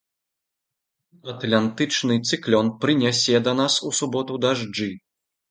[1.33, 4.91] Атлантычны цыклон прынясе прынясе да нас у суботу дажджы.